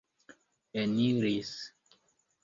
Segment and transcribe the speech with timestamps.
[0.83, 1.51] eniris